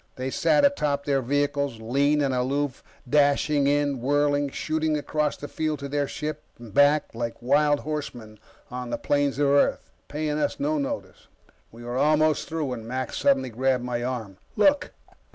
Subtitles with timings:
[0.15, 5.77] They sat atop their vehicles, lean and aloof, dashing in, whirling, shooting across the field
[5.77, 8.39] to their ship and back like wild horsemen
[8.71, 11.27] on the plains of Earth, paying us no notice.
[11.71, 14.37] We were almost through when Mac suddenly grabbed my arm.
[14.55, 14.91] "Look!"